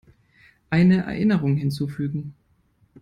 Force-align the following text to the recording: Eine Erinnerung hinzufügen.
Eine 0.71 1.03
Erinnerung 1.03 1.57
hinzufügen. 1.57 2.33